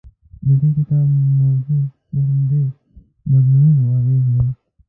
[0.45, 1.07] د دې کتاب
[1.41, 1.81] موضوع
[2.13, 2.63] د همدې
[3.29, 4.47] بدلونونو اغېز دی.